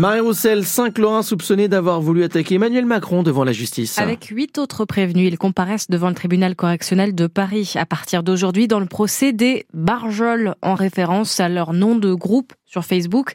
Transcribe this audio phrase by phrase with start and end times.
[0.00, 3.98] Marie Roussel, cinq Lorrains soupçonnés d'avoir voulu attaquer Emmanuel Macron devant la justice.
[3.98, 8.66] Avec huit autres prévenus, ils comparaissent devant le tribunal correctionnel de Paris à partir d'aujourd'hui
[8.66, 13.34] dans le procès des Barjols en référence à leur nom de groupe sur Facebook.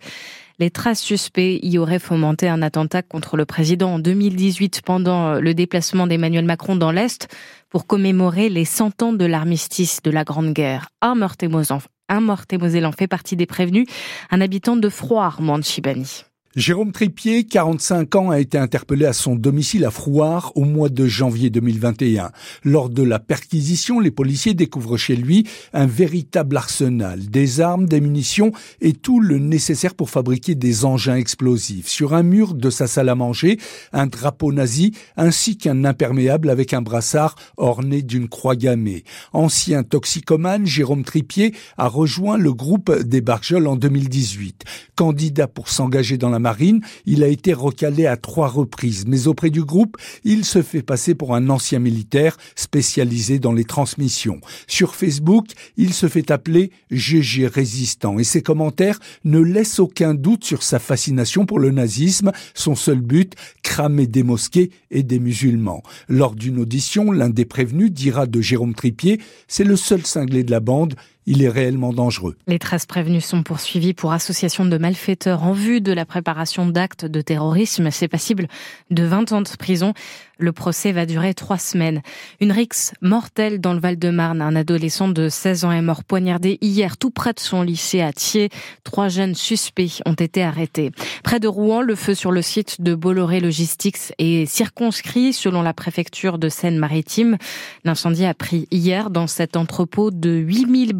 [0.57, 5.53] Les traces suspects y auraient fomenté un attentat contre le président en 2018 pendant le
[5.53, 7.27] déplacement d'Emmanuel Macron dans l'Est
[7.69, 10.87] pour commémorer les 100 ans de l'armistice de la Grande Guerre.
[11.03, 13.85] Un Meurthe-et-Moselle en fait partie des prévenus,
[14.31, 16.25] un habitant de Froid, Chibani.
[16.55, 21.05] Jérôme Tripier, 45 ans, a été interpellé à son domicile à Frouard au mois de
[21.05, 22.31] janvier 2021.
[22.63, 27.99] Lors de la perquisition, les policiers découvrent chez lui un véritable arsenal, des armes, des
[27.99, 31.89] munitions et tout le nécessaire pour fabriquer des engins explosifs.
[31.89, 33.59] Sur un mur de sa salle à manger,
[33.91, 39.03] un drapeau nazi ainsi qu'un imperméable avec un brassard orné d'une croix gammée.
[39.33, 44.63] Ancien toxicomane, Jérôme Tripier a rejoint le groupe des Barjols en 2018.
[44.95, 49.49] Candidat pour s'engager dans la marine, il a été recalé à trois reprises, mais auprès
[49.49, 54.39] du groupe, il se fait passer pour un ancien militaire spécialisé dans les transmissions.
[54.67, 60.45] Sur Facebook, il se fait appeler GG résistant et ses commentaires ne laissent aucun doute
[60.45, 65.81] sur sa fascination pour le nazisme, son seul but, cramer des mosquées et des musulmans.
[66.07, 70.51] Lors d'une audition, l'un des prévenus dira de Jérôme Tripier, c'est le seul cinglé de
[70.51, 70.93] la bande,
[71.25, 72.35] il est réellement dangereux.
[72.47, 77.05] Les 13 prévenus sont poursuivis pour association de malfaiteurs en vue de la préparation d'actes
[77.05, 77.89] de terrorisme.
[77.91, 78.47] C'est passible
[78.91, 79.93] de 20 ans de prison.
[80.37, 82.01] Le procès va durer trois semaines.
[82.41, 84.41] Une rixe mortelle dans le Val-de-Marne.
[84.41, 88.11] Un adolescent de 16 ans est mort poignardé hier tout près de son lycée à
[88.11, 88.49] Thiers.
[88.83, 90.91] Trois jeunes suspects ont été arrêtés.
[91.23, 95.73] Près de Rouen, le feu sur le site de Bolloré Logistics est circonscrit selon la
[95.73, 97.37] préfecture de Seine-Maritime.
[97.85, 100.93] L'incendie a pris hier dans cet entrepôt de 8000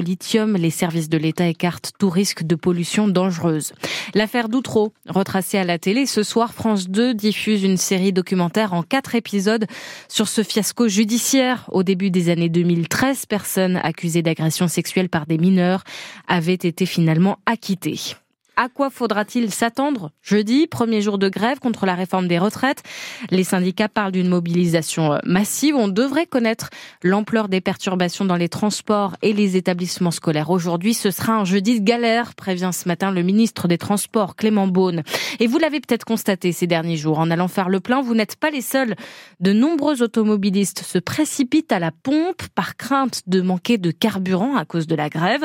[0.00, 0.56] lithium.
[0.56, 3.72] Les services de l'État écartent tout risque de pollution dangereuse.
[4.14, 8.82] L'affaire Doutreau, retracée à la télé, ce soir, France 2 diffuse une série documentaire en
[8.82, 9.66] quatre épisodes
[10.08, 11.68] sur ce fiasco judiciaire.
[11.72, 15.84] Au début des années 2013, personnes accusées d'agression sexuelle par des mineurs
[16.28, 18.16] avaient été finalement acquittées.
[18.56, 22.84] À quoi faudra-t-il s'attendre Jeudi, premier jour de grève contre la réforme des retraites?
[23.30, 25.74] Les syndicats parlent d'une mobilisation massive.
[25.74, 26.70] On devrait connaître
[27.02, 30.50] l'ampleur des perturbations dans les transports et les établissements scolaires.
[30.50, 34.68] Aujourd'hui, ce sera un jeudi de galère, prévient ce matin le ministre des Transports, Clément
[34.68, 35.02] Beaune.
[35.40, 37.18] Et vous l'avez peut-être constaté ces derniers jours.
[37.18, 38.94] En allant faire le plein, vous n'êtes pas les seuls.
[39.40, 44.64] De nombreux automobilistes se précipitent à la pompe par crainte de manquer de carburant à
[44.64, 45.44] cause de la grève.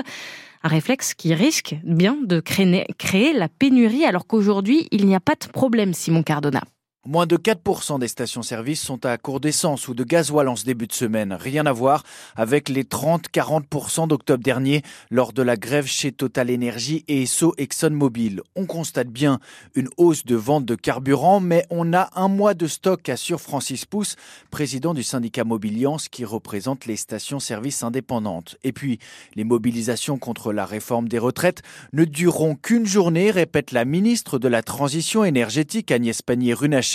[0.61, 5.35] Un réflexe qui risque bien de créer, la pénurie alors qu'aujourd'hui, il n'y a pas
[5.35, 6.61] de problème, Simon Cardona.
[7.05, 10.85] Moins de 4% des stations-service sont à court d'essence ou de gasoil en ce début
[10.85, 11.31] de semaine.
[11.31, 12.03] Rien à voir
[12.35, 18.41] avec les 30-40% d'octobre dernier lors de la grève chez Total Energy et Esso ExxonMobil.
[18.57, 19.39] On constate bien
[19.75, 23.85] une hausse de vente de carburant, mais on a un mois de stock, assure Francis
[23.85, 24.17] Pousse,
[24.51, 28.57] président du syndicat Mobiliance qui représente les stations-service indépendantes.
[28.65, 28.99] Et puis,
[29.35, 31.61] les mobilisations contre la réforme des retraites
[31.93, 36.88] ne dureront qu'une journée, répète la ministre de la Transition énergétique Agnès Pannier-Runacher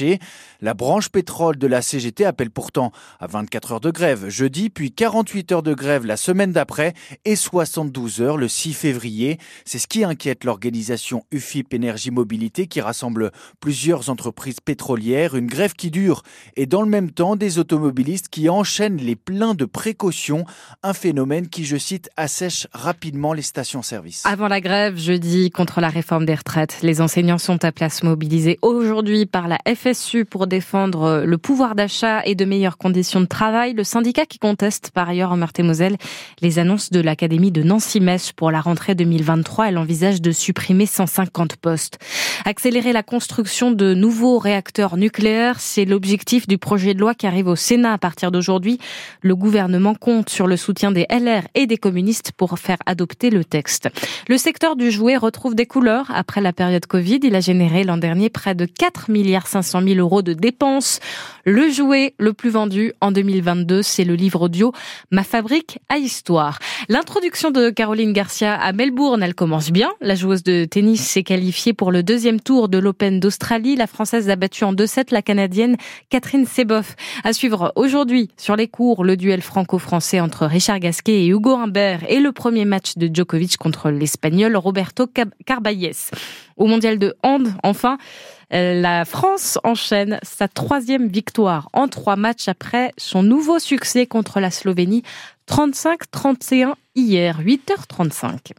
[0.60, 4.92] la branche pétrole de la CGT appelle pourtant à 24 heures de grève jeudi, puis
[4.92, 6.94] 48 heures de grève la semaine d'après
[7.24, 9.38] et 72 heures le 6 février.
[9.64, 15.34] C'est ce qui inquiète l'organisation UFIP Énergie Mobilité qui rassemble plusieurs entreprises pétrolières.
[15.34, 16.22] Une grève qui dure
[16.56, 20.44] et dans le même temps des automobilistes qui enchaînent les pleins de précautions.
[20.82, 24.22] Un phénomène qui, je cite, assèche rapidement les stations-service.
[24.24, 28.58] Avant la grève jeudi contre la réforme des retraites, les enseignants sont à place mobilisés
[28.62, 33.26] aujourd'hui par la FSU pour défendre euh, le pouvoir d'achat et de meilleures conditions de
[33.26, 33.74] travail.
[33.74, 35.96] Le syndicat qui conteste par ailleurs en Meurthe-et-Moselle
[36.40, 39.68] les annonces de l'Académie de Nancy-Metz pour la rentrée 2023.
[39.68, 41.98] Elle envisage de supprimer 150 postes.
[42.46, 47.48] Accélérer la construction de nouveaux réacteurs nucléaires, c'est l'objectif du projet de loi qui arrive
[47.48, 48.78] au Sénat à partir d'aujourd'hui.
[49.20, 53.44] Le gouvernement compte sur le soutien des LR et des communistes pour faire adopter le
[53.44, 53.90] texte.
[54.28, 57.20] Le secteur du jouet retrouve des couleurs après la période Covid.
[57.22, 61.00] Il a généré l'an dernier près de 4 milliards 500 500 000 euros de dépenses.
[61.44, 64.72] Le jouet le plus vendu en 2022, c'est le livre audio
[65.10, 66.58] Ma fabrique à histoire.
[66.88, 69.90] L'introduction de Caroline Garcia à Melbourne, elle commence bien.
[70.00, 73.76] La joueuse de tennis s'est qualifiée pour le deuxième tour de l'Open d'Australie.
[73.76, 75.76] La Française a battu en 2-7 la Canadienne
[76.08, 76.94] Catherine Seboff.
[77.24, 82.00] À suivre aujourd'hui sur les cours, le duel franco-français entre Richard Gasquet et Hugo Humbert
[82.08, 85.06] et le premier match de Djokovic contre l'Espagnol Roberto
[85.44, 85.92] Carballes.
[86.56, 87.98] Au mondial de hand, enfin,
[88.50, 94.50] la France enchaîne sa troisième victoire en trois matchs après son nouveau succès contre la
[94.50, 95.02] Slovénie
[95.48, 98.52] 35-31 hier, 8h35.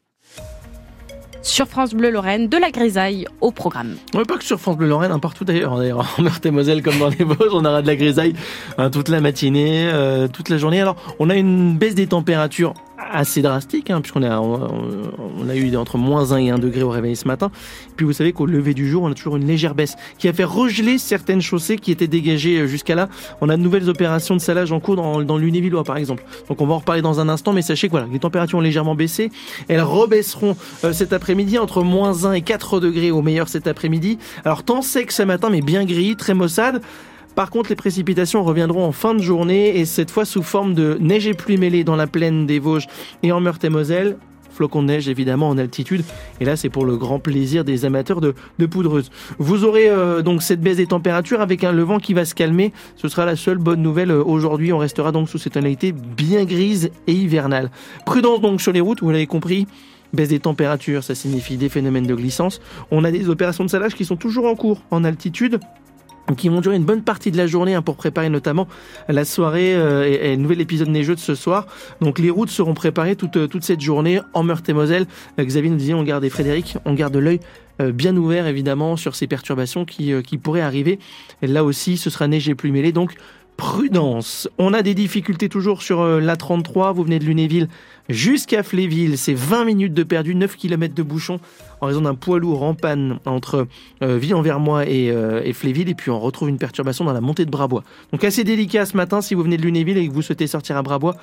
[1.41, 3.97] sur France Bleu Lorraine, de la grisaille au programme.
[4.15, 5.77] Oui, pas que sur France Bleu Lorraine, hein, partout d'ailleurs.
[5.77, 8.33] D'ailleurs, en Meurthe-et-Moselle comme dans les Vosges, on aura de la grisaille
[8.77, 10.81] hein, toute la matinée, euh, toute la journée.
[10.81, 12.73] Alors, on a une baisse des températures
[13.11, 16.89] assez drastique, hein, puisqu'on a, on, a eu entre moins 1 et 1 degré au
[16.89, 17.51] réveil ce matin.
[17.95, 20.33] puis vous savez qu'au lever du jour, on a toujours une légère baisse qui a
[20.33, 23.09] fait regeler certaines chaussées qui étaient dégagées euh, jusqu'à là.
[23.41, 26.23] On a de nouvelles opérations de salage en cours dans, dans l'Unévillois par exemple.
[26.49, 28.61] Donc on va en reparler dans un instant, mais sachez que voilà, les températures ont
[28.61, 29.31] légèrement baissé.
[29.67, 34.17] Elles rebaisseront euh, cet après-midi entre moins 1 et 4 degrés au meilleur cet après-midi.
[34.43, 36.81] Alors temps sec ce matin, mais bien gris, très maussade.
[37.35, 40.97] Par contre, les précipitations reviendront en fin de journée et cette fois sous forme de
[41.01, 42.87] neige et pluie mêlée dans la plaine des Vosges
[43.23, 44.17] et en Meurthe-et-Moselle
[44.55, 46.03] flocons de neige évidemment en altitude.
[46.39, 49.11] Et là, c'est pour le grand plaisir des amateurs de, de poudreuse.
[49.37, 52.71] Vous aurez euh, donc cette baisse des températures avec un levant qui va se calmer.
[52.95, 54.71] Ce sera la seule bonne nouvelle euh, aujourd'hui.
[54.71, 57.69] On restera donc sous cette tonalité bien grise et hivernale.
[58.05, 59.67] Prudence donc sur les routes, vous l'avez compris.
[60.13, 62.61] Baisse des températures, ça signifie des phénomènes de glissance.
[62.91, 65.59] On a des opérations de salage qui sont toujours en cours en altitude
[66.33, 68.67] qui vont durer une bonne partie de la journée hein, pour préparer notamment
[69.07, 71.67] la soirée euh, et, et, nouvel épisode neigeux de ce soir.
[72.01, 75.05] Donc les routes seront préparées toute, euh, toute cette journée en Meurthe-et-Moselle.
[75.39, 77.39] Euh, Xavier nous disait on garde, Frédéric, on garde l'œil
[77.93, 80.97] bien ouvert évidemment sur ces perturbations qui, qui pourraient arriver.
[81.41, 83.15] Et là aussi, ce sera neige et pluie mêlée, donc
[83.57, 84.49] prudence.
[84.57, 87.67] On a des difficultés toujours sur l'A33, vous venez de Lunéville
[88.09, 91.39] jusqu'à Fléville, c'est 20 minutes de perdu, 9 km de bouchon
[91.81, 93.67] en raison d'un poids lourd en panne entre
[94.01, 95.89] euh, Ville-en-Vermois et, euh, et, Fléville.
[95.89, 97.83] Et puis on retrouve une perturbation dans la montée de Brabois.
[98.11, 100.77] Donc assez délicat ce matin si vous venez de Lunéville et que vous souhaitez sortir
[100.77, 101.15] à Brabois.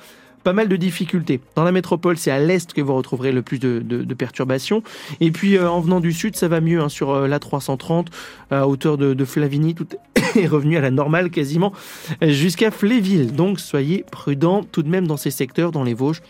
[0.43, 1.39] Pas mal de difficultés.
[1.55, 4.83] Dans la métropole, c'est à l'est que vous retrouverez le plus de, perturbations.
[5.21, 8.09] Et puis euh, en venant du sud, ça va mieux hein, sur euh, la 330
[8.51, 9.73] à hauteur de, de Flavigny.
[9.75, 9.87] Tout
[10.35, 11.73] est revenu à la normale quasiment
[12.21, 13.33] jusqu'à Fléville.
[13.33, 16.21] Donc soyez prudents tout de même dans ces secteurs, dans les Vosges.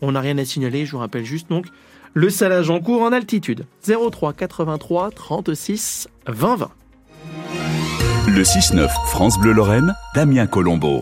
[0.00, 1.66] On n'a rien à signaler, je vous rappelle juste donc
[2.14, 3.64] le salage en cours en altitude.
[3.86, 6.70] 03 83 36 20 20.
[8.28, 11.00] Le 6-9 France Bleu Lorraine, Damien Colombo.